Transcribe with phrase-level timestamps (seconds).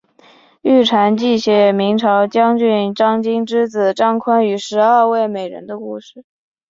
[0.63, 6.25] 玉蟾记写明朝将军张经之子张昆与十二位美人的故事。